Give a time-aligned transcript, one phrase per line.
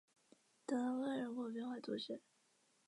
[0.65, 2.23] 朗雅克人口变化图示